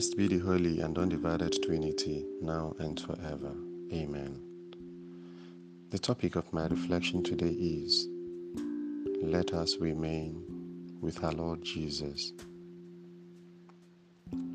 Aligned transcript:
Be 0.00 0.28
the 0.28 0.38
holy 0.38 0.80
and 0.80 0.96
undivided 0.96 1.62
Trinity, 1.62 2.24
now 2.40 2.74
and 2.78 2.98
forever. 2.98 3.52
Amen. 3.92 4.40
The 5.90 5.98
topic 5.98 6.36
of 6.36 6.50
my 6.54 6.66
reflection 6.68 7.22
today 7.22 7.50
is 7.50 8.08
Let 9.22 9.52
us 9.52 9.76
remain 9.76 10.42
with 11.02 11.22
our 11.22 11.32
Lord 11.32 11.62
Jesus. 11.62 12.32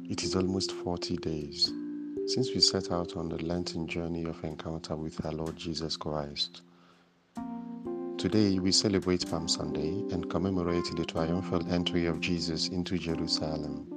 It 0.09 0.23
is 0.23 0.35
almost 0.35 0.71
40 0.71 1.17
days 1.17 1.71
since 2.25 2.51
we 2.51 2.59
set 2.59 2.91
out 2.91 3.15
on 3.15 3.29
the 3.29 3.43
Lenten 3.43 3.87
journey 3.87 4.25
of 4.25 4.43
encounter 4.43 4.95
with 4.95 5.23
our 5.27 5.31
Lord 5.31 5.55
Jesus 5.55 5.95
Christ. 5.95 6.63
Today 8.17 8.57
we 8.57 8.71
celebrate 8.71 9.29
Palm 9.29 9.47
Sunday 9.47 9.89
and 10.11 10.27
commemorate 10.27 10.91
the 10.95 11.05
triumphal 11.05 11.71
entry 11.71 12.07
of 12.07 12.19
Jesus 12.19 12.69
into 12.69 12.97
Jerusalem. 12.97 13.94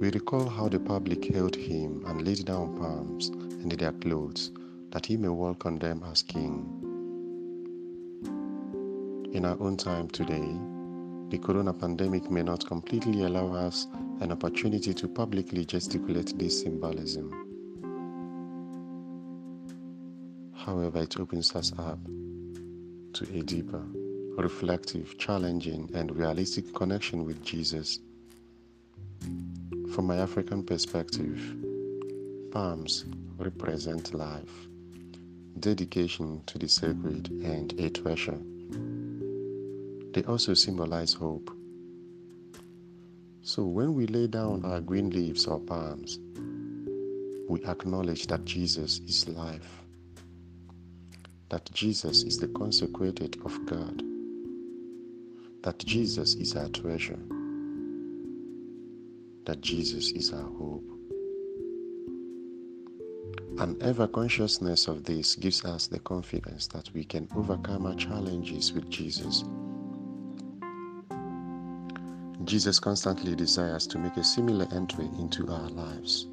We 0.00 0.10
recall 0.10 0.48
how 0.48 0.66
the 0.70 0.80
public 0.80 1.26
hailed 1.26 1.54
him 1.54 2.02
and 2.06 2.26
laid 2.26 2.46
down 2.46 2.74
palms 2.78 3.28
and 3.28 3.70
their 3.70 3.92
clothes 3.92 4.50
that 4.92 5.04
he 5.04 5.18
may 5.18 5.28
walk 5.28 5.66
on 5.66 5.78
them 5.78 6.02
as 6.10 6.22
king. 6.22 6.64
In 9.34 9.44
our 9.44 9.60
own 9.60 9.76
time 9.76 10.08
today, 10.08 10.56
the 11.28 11.36
corona 11.36 11.74
pandemic 11.74 12.30
may 12.30 12.42
not 12.42 12.66
completely 12.66 13.24
allow 13.24 13.52
us 13.52 13.88
an 14.20 14.32
opportunity 14.32 14.94
to 14.94 15.06
publicly 15.06 15.66
gesticulate 15.66 16.32
this 16.38 16.62
symbolism. 16.62 17.28
However, 20.54 21.02
it 21.02 21.20
opens 21.20 21.54
us 21.54 21.74
up 21.78 21.98
to 23.12 23.38
a 23.38 23.42
deeper, 23.42 23.84
reflective, 24.38 25.18
challenging, 25.18 25.90
and 25.92 26.16
realistic 26.16 26.72
connection 26.72 27.26
with 27.26 27.44
Jesus 27.44 27.98
from 29.90 30.06
my 30.06 30.16
African 30.18 30.62
perspective, 30.62 31.56
palms 32.52 33.04
represent 33.38 34.14
life, 34.14 34.68
dedication 35.58 36.42
to 36.46 36.58
the 36.58 36.68
sacred, 36.68 37.28
and 37.42 37.72
a 37.80 37.90
treasure. 37.90 38.38
They 40.12 40.22
also 40.24 40.54
symbolize 40.54 41.12
hope. 41.12 41.50
So 43.42 43.64
when 43.64 43.94
we 43.94 44.06
lay 44.06 44.28
down 44.28 44.64
our 44.64 44.80
green 44.80 45.10
leaves 45.10 45.46
or 45.46 45.58
palms, 45.58 46.20
we 47.48 47.64
acknowledge 47.64 48.28
that 48.28 48.44
Jesus 48.44 49.00
is 49.00 49.28
life, 49.28 49.82
that 51.48 51.68
Jesus 51.72 52.22
is 52.22 52.38
the 52.38 52.48
consecrated 52.48 53.40
of 53.44 53.66
God, 53.66 54.04
that 55.62 55.78
Jesus 55.78 56.34
is 56.34 56.54
our 56.54 56.68
treasure 56.68 57.18
that 59.44 59.60
Jesus 59.60 60.12
is 60.12 60.32
our 60.32 60.42
hope. 60.42 60.84
An 63.58 63.76
ever 63.82 64.06
consciousness 64.06 64.88
of 64.88 65.04
this 65.04 65.36
gives 65.36 65.64
us 65.64 65.86
the 65.86 65.98
confidence 65.98 66.66
that 66.68 66.90
we 66.94 67.04
can 67.04 67.28
overcome 67.36 67.86
our 67.86 67.94
challenges 67.94 68.72
with 68.72 68.88
Jesus. 68.88 69.44
Jesus 72.44 72.80
constantly 72.80 73.36
desires 73.36 73.86
to 73.88 73.98
make 73.98 74.16
a 74.16 74.24
similar 74.24 74.66
entry 74.72 75.10
into 75.18 75.46
our 75.48 75.68
lives. 75.68 76.26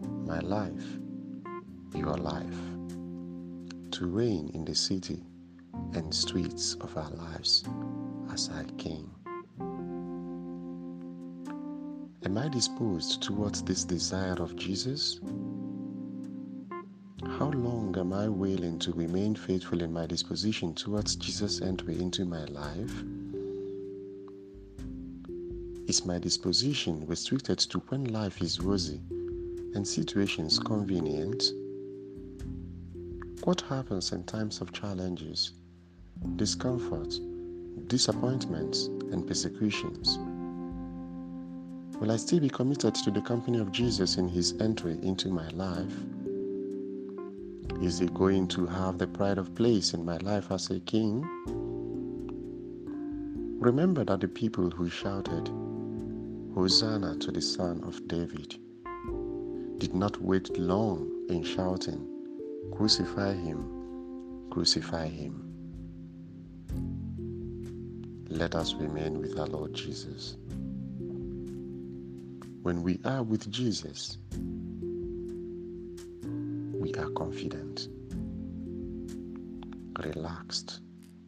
My 0.00 0.40
life, 0.40 0.98
your 1.94 2.16
life, 2.16 2.56
to 3.90 4.06
reign 4.06 4.50
in 4.54 4.64
the 4.64 4.74
city 4.74 5.22
and 5.92 6.14
streets 6.14 6.76
of 6.80 6.96
our 6.96 7.10
lives 7.10 7.64
as 8.32 8.48
our 8.48 8.64
King. 8.78 9.10
Am 12.22 12.36
I 12.36 12.48
disposed 12.48 13.22
towards 13.22 13.62
this 13.62 13.82
desire 13.82 14.34
of 14.34 14.54
Jesus? 14.54 15.20
How 17.38 17.48
long 17.50 17.96
am 17.98 18.12
I 18.12 18.28
willing 18.28 18.78
to 18.80 18.92
remain 18.92 19.34
faithful 19.34 19.80
in 19.80 19.90
my 19.90 20.04
disposition 20.04 20.74
towards 20.74 21.16
Jesus' 21.16 21.62
entry 21.62 21.98
into 21.98 22.26
my 22.26 22.44
life? 22.44 22.92
Is 25.88 26.04
my 26.04 26.18
disposition 26.18 27.06
restricted 27.06 27.58
to 27.60 27.78
when 27.88 28.04
life 28.04 28.42
is 28.42 28.60
rosy 28.60 29.00
and 29.74 29.88
situations 29.88 30.58
convenient? 30.58 31.42
What 33.44 33.62
happens 33.62 34.12
in 34.12 34.24
times 34.24 34.60
of 34.60 34.72
challenges, 34.72 35.52
discomfort, 36.36 37.18
disappointments, 37.88 38.86
and 39.10 39.26
persecutions? 39.26 40.18
Will 42.00 42.10
I 42.12 42.16
still 42.16 42.40
be 42.40 42.48
committed 42.48 42.94
to 42.94 43.10
the 43.10 43.20
company 43.20 43.58
of 43.58 43.72
Jesus 43.72 44.16
in 44.16 44.26
his 44.26 44.54
entry 44.58 44.98
into 45.02 45.28
my 45.28 45.46
life? 45.50 45.94
Is 47.82 47.98
he 47.98 48.06
going 48.06 48.48
to 48.48 48.64
have 48.64 48.96
the 48.96 49.06
pride 49.06 49.36
of 49.36 49.54
place 49.54 49.92
in 49.92 50.02
my 50.02 50.16
life 50.16 50.50
as 50.50 50.70
a 50.70 50.80
king? 50.80 51.22
Remember 53.60 54.02
that 54.06 54.20
the 54.20 54.28
people 54.28 54.70
who 54.70 54.88
shouted, 54.88 55.50
Hosanna 56.54 57.16
to 57.18 57.30
the 57.30 57.42
Son 57.42 57.84
of 57.84 58.08
David, 58.08 58.56
did 59.76 59.94
not 59.94 60.22
wait 60.22 60.56
long 60.58 61.26
in 61.28 61.42
shouting, 61.42 62.08
Crucify 62.74 63.34
him, 63.34 64.48
crucify 64.50 65.06
him. 65.06 65.44
Let 68.30 68.54
us 68.54 68.72
remain 68.72 69.18
with 69.20 69.38
our 69.38 69.48
Lord 69.48 69.74
Jesus. 69.74 70.38
When 72.62 72.82
we 72.82 73.00
are 73.06 73.22
with 73.22 73.50
Jesus, 73.50 74.18
we 76.74 76.92
are 76.92 77.08
confident, 77.16 77.88
relaxed, 80.04 80.80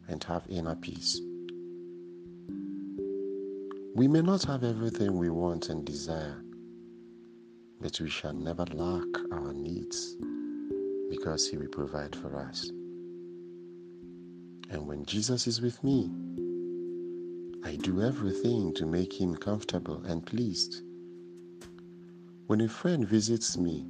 and 0.07 0.23
have 0.25 0.43
inner 0.47 0.75
peace. 0.75 1.19
We 3.95 4.07
may 4.07 4.21
not 4.21 4.43
have 4.43 4.63
everything 4.63 5.17
we 5.17 5.31
want 5.31 5.69
and 5.69 5.83
desire, 5.83 6.39
but 7.81 7.99
we 7.99 8.11
shall 8.11 8.33
never 8.33 8.65
lack 8.71 9.07
our 9.31 9.53
needs 9.53 10.15
because 11.09 11.47
He 11.49 11.57
will 11.57 11.67
provide 11.69 12.15
for 12.15 12.37
us. 12.37 12.69
And 14.69 14.85
when 14.85 15.03
Jesus 15.05 15.47
is 15.47 15.61
with 15.61 15.83
me, 15.83 16.11
I 17.65 17.75
do 17.77 18.03
everything 18.03 18.71
to 18.75 18.85
make 18.85 19.19
Him 19.19 19.35
comfortable 19.35 20.03
and 20.05 20.23
pleased. 20.23 20.83
When 22.47 22.59
a 22.59 22.67
friend 22.67 23.07
visits 23.07 23.57
me, 23.57 23.85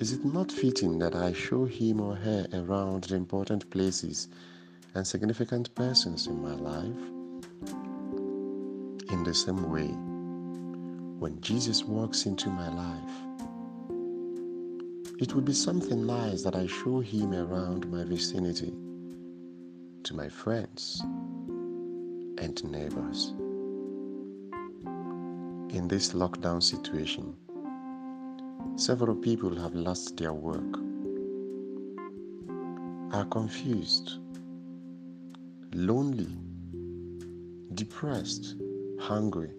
is 0.00 0.12
it 0.12 0.24
not 0.24 0.50
fitting 0.50 0.98
that 0.98 1.14
I 1.14 1.32
show 1.32 1.64
him 1.64 2.00
or 2.00 2.16
her 2.16 2.48
around 2.52 3.04
the 3.04 3.14
important 3.14 3.70
places 3.70 4.26
and 4.92 5.06
significant 5.06 5.72
persons 5.76 6.26
in 6.26 6.42
my 6.42 6.54
life? 6.54 6.98
In 9.12 9.22
the 9.22 9.32
same 9.32 9.70
way, 9.70 9.86
when 11.20 11.40
Jesus 11.40 11.84
walks 11.84 12.26
into 12.26 12.50
my 12.50 12.68
life, 12.74 13.12
it 15.20 15.32
would 15.32 15.44
be 15.44 15.54
something 15.54 16.04
nice 16.04 16.42
that 16.42 16.56
I 16.56 16.66
show 16.66 16.98
him 16.98 17.32
around 17.32 17.88
my 17.88 18.02
vicinity 18.02 18.74
to 20.02 20.14
my 20.16 20.28
friends 20.28 21.00
and 22.38 22.64
neighbors 22.64 23.32
in 25.70 25.88
this 25.88 26.12
lockdown 26.12 26.62
situation, 26.62 27.34
several 28.76 29.16
people 29.16 29.54
have 29.54 29.74
lost 29.74 30.16
their 30.16 30.32
work, 30.32 30.78
are 33.12 33.24
confused, 33.26 34.18
lonely, 35.74 36.28
depressed, 37.74 38.54
hungry, 39.00 39.50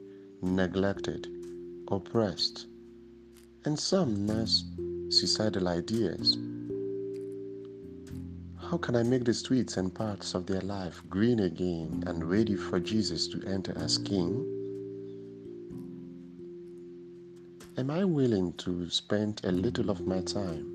neglected, 0.41 1.27
oppressed, 1.89 2.67
and 3.65 3.77
some 3.77 4.25
nurse 4.25 4.65
suicidal 5.09 5.67
ideas. 5.67 6.37
How 8.69 8.77
can 8.77 8.95
I 8.95 9.03
make 9.03 9.23
the 9.23 9.33
streets 9.33 9.77
and 9.77 9.93
parts 9.93 10.33
of 10.35 10.45
their 10.45 10.61
life 10.61 11.01
green 11.09 11.39
again 11.39 12.03
and 12.05 12.29
ready 12.29 12.55
for 12.55 12.79
Jesus 12.79 13.27
to 13.29 13.41
enter 13.45 13.73
as 13.77 13.97
King? 13.97 14.56
Am 17.79 17.91
I 17.91 18.03
willing 18.05 18.53
to 18.53 18.89
spend 18.89 19.39
a 19.43 19.51
little 19.51 19.91
of 19.91 20.01
my 20.07 20.19
time, 20.21 20.65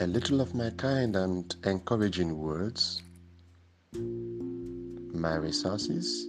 a 0.00 0.06
little 0.06 0.40
of 0.40 0.54
my 0.54 0.70
kind 0.70 1.14
and 1.14 1.54
encouraging 1.64 2.38
words, 2.38 3.02
my 5.12 5.34
resources, 5.34 6.28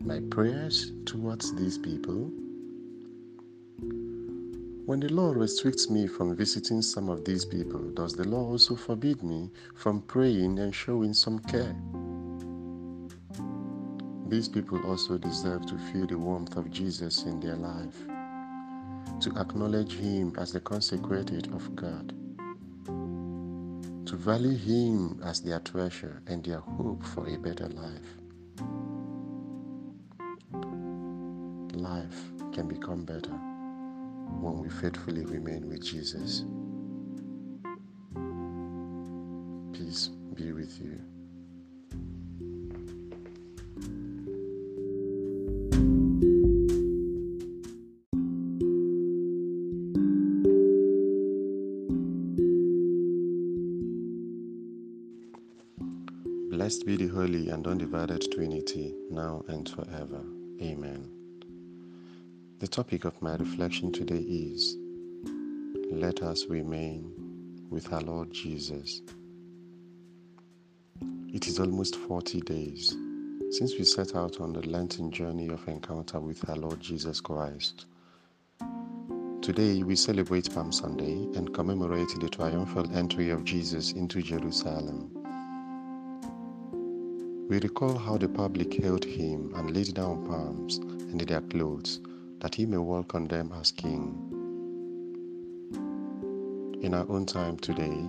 my 0.00 0.20
prayers 0.30 0.92
towards 1.06 1.54
these 1.54 1.78
people? 1.78 2.30
When 4.84 5.00
the 5.00 5.08
law 5.10 5.32
restricts 5.32 5.88
me 5.88 6.06
from 6.06 6.36
visiting 6.36 6.82
some 6.82 7.08
of 7.08 7.24
these 7.24 7.46
people, 7.46 7.80
does 7.94 8.12
the 8.12 8.28
law 8.28 8.44
also 8.50 8.76
forbid 8.76 9.22
me 9.22 9.50
from 9.74 10.02
praying 10.02 10.58
and 10.58 10.74
showing 10.74 11.14
some 11.14 11.38
care? 11.38 11.74
These 14.26 14.48
people 14.48 14.80
also 14.86 15.18
deserve 15.18 15.66
to 15.66 15.78
feel 15.78 16.06
the 16.06 16.18
warmth 16.18 16.56
of 16.56 16.70
Jesus 16.70 17.24
in 17.24 17.40
their 17.40 17.56
life, 17.56 17.96
to 19.20 19.30
acknowledge 19.38 19.92
Him 19.96 20.34
as 20.38 20.52
the 20.52 20.60
consecrated 20.60 21.52
of 21.52 21.76
God, 21.76 22.14
to 24.06 24.16
value 24.16 24.56
Him 24.56 25.20
as 25.22 25.40
their 25.40 25.60
treasure 25.60 26.22
and 26.26 26.42
their 26.44 26.60
hope 26.60 27.04
for 27.04 27.26
a 27.28 27.36
better 27.36 27.68
life. 27.68 28.18
Life 31.74 32.22
can 32.52 32.66
become 32.68 33.04
better 33.04 33.36
when 34.40 34.58
we 34.58 34.68
faithfully 34.68 35.24
remain 35.24 35.68
with 35.68 35.84
Jesus. 35.84 36.44
Peace 39.72 40.08
be 40.34 40.52
with 40.52 40.80
you. 40.80 41.00
Blessed 56.64 56.86
be 56.86 56.96
the 56.96 57.08
Holy 57.08 57.50
and 57.50 57.66
Undivided 57.66 58.32
Trinity, 58.32 58.94
now 59.10 59.44
and 59.48 59.68
forever. 59.68 60.24
Amen. 60.62 61.10
The 62.58 62.66
topic 62.66 63.04
of 63.04 63.20
my 63.20 63.36
reflection 63.36 63.92
today 63.92 64.24
is 64.26 64.74
Let 65.92 66.22
us 66.22 66.46
remain 66.46 67.12
with 67.68 67.92
our 67.92 68.00
Lord 68.00 68.32
Jesus. 68.32 69.02
It 71.34 71.48
is 71.48 71.60
almost 71.60 71.96
40 71.96 72.40
days 72.40 72.96
since 73.50 73.74
we 73.76 73.84
set 73.84 74.16
out 74.16 74.40
on 74.40 74.54
the 74.54 74.66
Lenten 74.66 75.10
journey 75.10 75.48
of 75.48 75.68
encounter 75.68 76.18
with 76.18 76.48
our 76.48 76.56
Lord 76.56 76.80
Jesus 76.80 77.20
Christ. 77.20 77.84
Today 79.42 79.82
we 79.82 79.96
celebrate 79.96 80.54
Palm 80.54 80.72
Sunday 80.72 81.28
and 81.36 81.52
commemorate 81.52 82.18
the 82.18 82.30
triumphal 82.30 82.90
entry 82.96 83.28
of 83.28 83.44
Jesus 83.44 83.92
into 83.92 84.22
Jerusalem. 84.22 85.23
We 87.46 87.60
recall 87.60 87.98
how 87.98 88.16
the 88.16 88.28
public 88.28 88.72
hailed 88.72 89.04
him 89.04 89.52
and 89.54 89.76
laid 89.76 89.92
down 89.92 90.24
palms 90.26 90.78
and 90.78 91.20
their 91.20 91.42
clothes 91.42 92.00
that 92.40 92.54
he 92.54 92.64
may 92.64 92.78
walk 92.78 93.14
on 93.14 93.28
them 93.28 93.52
as 93.60 93.70
king. 93.70 94.16
In 96.80 96.94
our 96.94 97.06
own 97.10 97.26
time 97.26 97.58
today, 97.58 98.08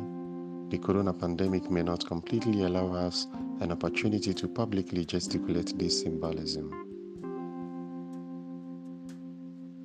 the 0.70 0.78
corona 0.78 1.12
pandemic 1.12 1.70
may 1.70 1.84
not 1.84 2.08
completely 2.08 2.64
allow 2.64 2.94
us 2.94 3.28
an 3.60 3.74
opportunity 3.74 4.34
to 4.34 4.48
publicly 4.48 5.04
gesticulate 5.04 5.78
this 5.78 6.00
symbolism. 6.02 6.72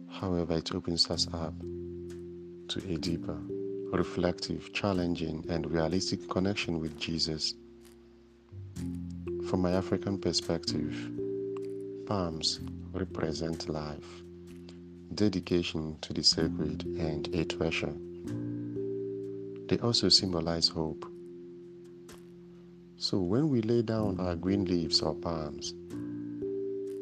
However, 0.08 0.58
it 0.58 0.72
opens 0.72 1.10
us 1.10 1.26
up 1.34 1.54
to 2.68 2.80
a 2.88 2.96
deeper, 2.98 3.38
reflective, 3.92 4.72
challenging, 4.72 5.44
and 5.48 5.68
realistic 5.72 6.28
connection 6.28 6.78
with 6.78 6.96
Jesus 7.00 7.54
from 9.50 9.62
my 9.62 9.72
African 9.72 10.16
perspective, 10.16 11.10
palms 12.06 12.60
represent 12.92 13.68
life, 13.68 14.22
dedication 15.16 15.98
to 16.02 16.12
the 16.12 16.22
sacred, 16.22 16.84
and 17.00 17.26
a 17.34 17.44
treasure. 17.44 17.92
They 19.66 19.76
also 19.78 20.08
symbolize 20.08 20.68
hope. 20.68 21.04
So 22.96 23.18
when 23.18 23.48
we 23.48 23.60
lay 23.62 23.82
down 23.82 24.20
our 24.20 24.36
green 24.36 24.66
leaves 24.66 25.00
or 25.02 25.16
palms, 25.16 25.74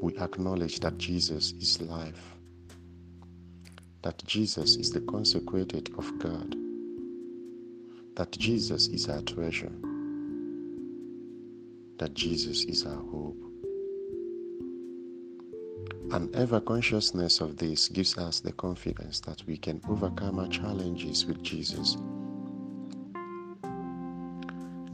we 0.00 0.16
acknowledge 0.16 0.80
that 0.80 0.96
Jesus 0.96 1.52
is 1.60 1.82
life, 1.82 2.34
that 4.00 4.24
Jesus 4.24 4.76
is 4.76 4.90
the 4.90 5.00
consecrated 5.02 5.90
of 5.98 6.18
God, 6.18 6.56
that 8.16 8.32
Jesus 8.32 8.86
is 8.86 9.06
our 9.10 9.20
treasure 9.20 9.72
that 11.98 12.14
Jesus 12.14 12.64
is 12.64 12.86
our 12.86 13.02
hope. 13.10 13.36
An 16.10 16.30
ever 16.32 16.60
consciousness 16.60 17.40
of 17.40 17.58
this 17.58 17.88
gives 17.88 18.16
us 18.16 18.40
the 18.40 18.52
confidence 18.52 19.20
that 19.20 19.42
we 19.46 19.58
can 19.58 19.80
overcome 19.88 20.38
our 20.38 20.48
challenges 20.48 21.26
with 21.26 21.42
Jesus. 21.42 21.98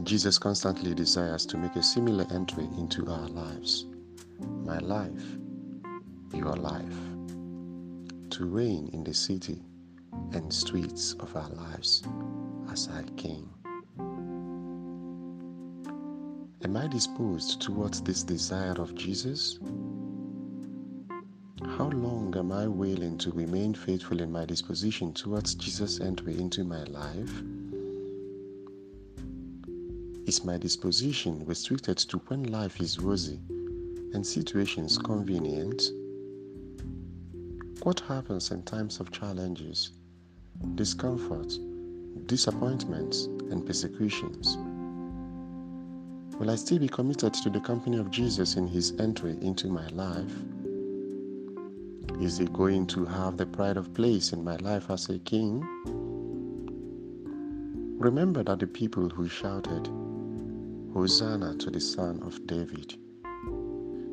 Jesus 0.03 0.39
constantly 0.39 0.93
desires 0.93 1.47
to 1.47 1.57
make 1.57 1.77
a 1.77 1.83
similar 1.83 2.27
entry 2.33 2.69
into 2.77 3.07
our 3.09 3.29
lives. 3.29 3.87
My 4.65 4.79
life, 4.79 5.25
your 6.35 6.57
life, 6.57 6.99
to 8.31 8.45
reign 8.47 8.91
in 8.93 9.05
the 9.05 9.15
city 9.15 9.63
and 10.33 10.53
streets 10.53 11.15
of 11.21 11.35
our 11.37 11.49
lives 11.51 12.03
as 12.73 12.89
our 12.89 13.05
King. 13.17 13.54
Am 16.65 16.79
I 16.79 16.87
disposed 16.87 17.61
towards 17.61 18.01
this 18.01 18.23
desire 18.23 18.73
of 18.73 18.95
Jesus? 18.95 19.59
How 21.77 21.91
long 21.91 22.35
am 22.39 22.53
I 22.53 22.67
willing 22.67 23.19
to 23.19 23.33
remain 23.33 23.75
faithful 23.75 24.19
in 24.19 24.33
my 24.33 24.47
disposition 24.47 25.13
towards 25.13 25.55
Jesus' 25.57 26.01
entry 26.01 26.41
into 26.41 26.65
my 26.65 26.83
life? 26.85 27.43
Is 30.27 30.43
my 30.43 30.57
disposition 30.57 31.45
restricted 31.45 31.99
to 31.99 32.17
when 32.29 32.45
life 32.45 32.81
is 32.81 32.99
rosy 32.99 33.39
and 34.15 34.27
situations 34.27 34.97
convenient? 34.97 35.83
What 37.83 38.01
happens 38.01 38.51
in 38.53 38.63
times 38.63 39.01
of 39.01 39.13
challenges, 39.13 39.91
discomfort, 40.77 41.59
disappointments, 42.27 43.27
and 43.51 43.67
persecutions? 43.67 44.57
Will 46.39 46.51
I 46.51 46.57
still 46.57 46.81
be 46.81 46.89
committed 46.89 47.33
to 47.35 47.51
the 47.51 47.61
company 47.61 47.97
of 47.97 48.11
Jesus 48.11 48.57
in 48.57 48.67
his 48.67 48.93
entry 48.99 49.39
into 49.41 49.69
my 49.69 49.87
life? 49.89 50.35
Is 52.21 52.39
he 52.39 52.47
going 52.47 52.89
to 52.89 53.05
have 53.05 53.37
the 53.37 53.47
pride 53.47 53.77
of 53.77 53.95
place 53.95 54.33
in 54.33 54.43
my 54.43 54.57
life 54.57 54.91
as 54.91 55.09
a 55.09 55.19
king? 55.21 55.63
Remember 57.99 58.43
that 58.43 58.59
the 58.59 58.67
people 58.67 59.09
who 59.09 59.29
shouted, 59.29 59.89
Hosanna 60.93 61.57
to 61.59 61.71
the 61.71 61.81
Son 61.81 62.21
of 62.25 62.45
David, 62.49 62.97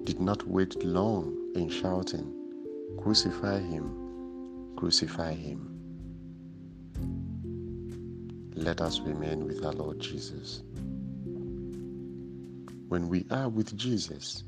did 0.06 0.20
not 0.20 0.48
wait 0.48 0.84
long 0.84 1.36
in 1.56 1.70
shouting, 1.70 2.34
Crucify 3.01 3.60
him, 3.60 4.75
crucify 4.78 5.34
him. 5.34 5.68
Let 8.56 8.80
us 8.80 9.00
remain 9.00 9.46
with 9.48 9.66
our 9.66 9.74
Lord 9.74 10.00
Jesus. 10.00 10.62
When 12.91 13.07
we 13.07 13.25
are 13.31 13.48
with 13.48 13.77
Jesus, 13.77 14.43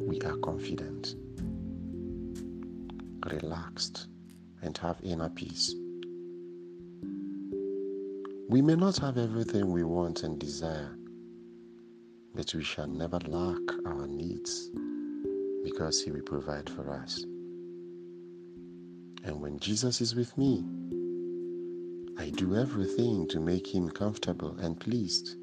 we 0.00 0.18
are 0.22 0.38
confident, 0.38 1.16
relaxed, 3.30 4.06
and 4.62 4.78
have 4.78 4.96
inner 5.02 5.28
peace. 5.28 5.74
We 8.48 8.62
may 8.62 8.74
not 8.74 8.96
have 9.00 9.18
everything 9.18 9.70
we 9.70 9.84
want 9.84 10.22
and 10.22 10.38
desire, 10.38 10.96
but 12.34 12.54
we 12.54 12.64
shall 12.64 12.88
never 12.88 13.18
lack 13.26 13.60
our 13.84 14.06
needs 14.06 14.70
because 15.62 16.00
He 16.00 16.10
will 16.10 16.22
provide 16.22 16.70
for 16.70 16.90
us. 16.90 17.22
And 19.24 19.42
when 19.42 19.58
Jesus 19.58 20.00
is 20.00 20.14
with 20.14 20.38
me, 20.38 20.64
I 22.16 22.30
do 22.30 22.56
everything 22.56 23.28
to 23.28 23.40
make 23.40 23.66
Him 23.66 23.90
comfortable 23.90 24.56
and 24.58 24.80
pleased. 24.80 25.36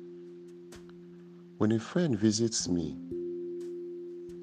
When 1.59 1.73
a 1.73 1.79
friend 1.79 2.17
visits 2.17 2.69
me, 2.69 2.95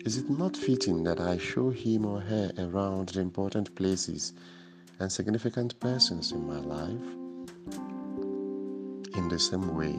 is 0.04 0.18
it 0.18 0.28
not 0.28 0.54
fitting 0.54 1.02
that 1.04 1.18
I 1.18 1.38
show 1.38 1.70
him 1.70 2.04
or 2.04 2.20
her 2.20 2.52
around 2.58 3.08
the 3.08 3.20
important 3.20 3.74
places 3.74 4.34
and 5.00 5.10
significant 5.10 5.80
persons 5.80 6.32
in 6.32 6.46
my 6.46 6.58
life? 6.58 7.06
In 9.16 9.28
the 9.30 9.38
same 9.38 9.74
way, 9.74 9.94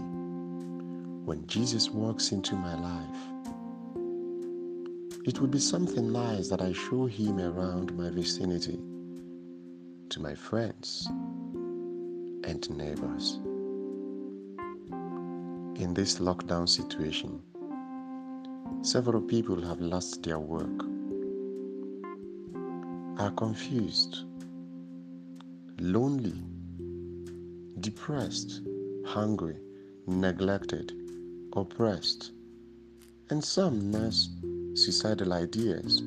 when 1.25 1.47
Jesus 1.47 1.89
walks 1.89 2.31
into 2.31 2.53
my 2.53 2.75
life, 2.75 3.17
it 5.25 5.41
would 5.41 5.49
be 5.49 5.57
something 5.57 6.11
nice 6.11 6.49
that 6.49 6.61
I 6.61 6.71
show 6.71 7.07
him 7.07 7.39
around 7.39 7.97
my 7.97 8.11
vicinity 8.11 8.79
to 10.09 10.19
my 10.19 10.35
friends 10.35 11.07
and 12.43 12.69
neighbors 12.69 13.39
in 15.79 15.93
this 15.93 16.17
lockdown 16.17 16.67
situation, 16.67 17.39
several 18.81 19.21
people 19.21 19.61
have 19.61 19.79
lost 19.79 20.23
their 20.23 20.39
work, 20.39 20.83
are 23.19 23.31
confused, 23.31 24.23
lonely, 25.79 26.33
depressed, 27.79 28.61
hungry, 29.05 29.57
neglected, 30.07 30.93
oppressed, 31.55 32.31
and 33.29 33.43
some 33.43 33.91
nurse 33.91 34.29
suicidal 34.73 35.31
ideas. 35.33 36.01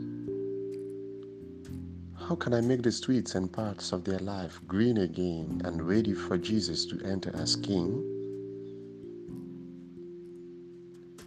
How 2.16 2.34
can 2.34 2.54
I 2.54 2.60
make 2.60 2.82
the 2.82 2.92
streets 2.92 3.36
and 3.36 3.52
parts 3.52 3.92
of 3.92 4.02
their 4.02 4.18
life 4.18 4.60
green 4.66 4.98
again 4.98 5.62
and 5.64 5.86
ready 5.86 6.12
for 6.12 6.36
Jesus 6.36 6.86
to 6.86 7.00
enter 7.04 7.30
as 7.36 7.54
King? 7.54 8.09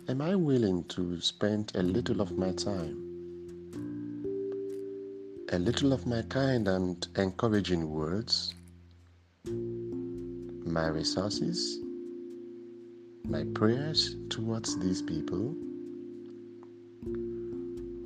Am 0.09 0.21
I 0.21 0.35
willing 0.35 0.83
to 0.89 1.21
spend 1.21 1.71
a 1.75 1.81
little 1.81 2.19
of 2.19 2.37
my 2.37 2.51
time, 2.51 2.97
a 5.49 5.57
little 5.57 5.93
of 5.93 6.05
my 6.05 6.21
kind 6.23 6.67
and 6.67 7.07
encouraging 7.15 7.89
words, 7.89 8.53
my 9.45 10.87
resources, 10.87 11.79
my 13.23 13.45
prayers 13.55 14.17
towards 14.29 14.77
these 14.77 15.01
people? 15.01 15.55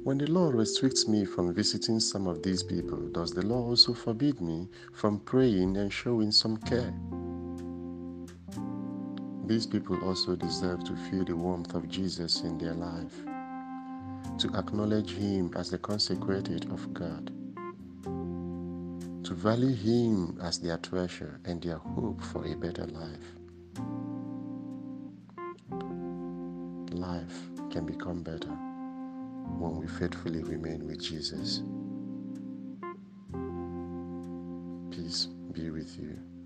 When 0.03 0.19
the 0.19 0.27
law 0.29 0.49
restricts 0.49 1.07
me 1.07 1.25
from 1.25 1.51
visiting 1.51 1.99
some 1.99 2.27
of 2.27 2.43
these 2.43 2.61
people, 2.61 2.99
does 3.07 3.31
the 3.31 3.43
law 3.43 3.69
also 3.69 3.95
forbid 3.95 4.39
me 4.39 4.69
from 4.93 5.19
praying 5.21 5.77
and 5.77 5.91
showing 5.91 6.31
some 6.31 6.57
care? 6.57 6.93
These 9.47 9.65
people 9.65 9.97
also 10.03 10.35
deserve 10.35 10.83
to 10.83 10.95
feel 11.09 11.23
the 11.23 11.35
warmth 11.37 11.73
of 11.73 11.87
Jesus 11.87 12.41
in 12.41 12.57
their 12.57 12.73
life, 12.73 13.15
to 14.39 14.53
acknowledge 14.53 15.11
Him 15.11 15.53
as 15.55 15.71
the 15.71 15.77
consecrated 15.77 16.69
of 16.69 16.93
God, 16.93 17.31
to 19.23 19.33
value 19.33 19.73
Him 19.73 20.37
as 20.41 20.59
their 20.59 20.77
treasure 20.77 21.39
and 21.45 21.61
their 21.61 21.77
hope 21.77 22.21
for 22.21 22.45
a 22.45 22.55
better 22.55 22.87
life. 22.87 23.37
Life 26.91 27.39
can 27.71 27.85
become 27.85 28.23
better 28.23 28.51
when 29.59 29.77
we 29.77 29.87
faithfully 29.87 30.43
remain 30.43 30.85
with 30.85 31.01
Jesus. 31.01 31.61
Peace 34.91 35.27
be 35.53 35.69
with 35.69 35.97
you. 35.97 36.36